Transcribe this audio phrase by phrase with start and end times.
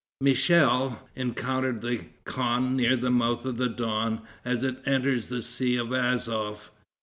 [0.19, 5.77] Michel encountered the khan near the mouth of the Don, as it enters the Sea
[5.77, 6.71] of Azof.